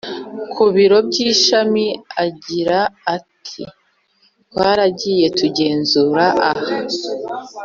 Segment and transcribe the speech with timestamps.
[0.53, 1.85] ku biro by ishami
[2.23, 2.79] Agira
[3.15, 3.63] ati
[4.49, 6.75] twatangiye kugenzura aho